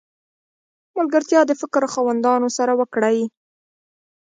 ملګرتیا 0.97 1.41
د 1.47 1.51
فکر 1.61 1.83
خاوندانو 1.93 2.47
سره 2.57 2.71
وکړئ! 2.79 3.19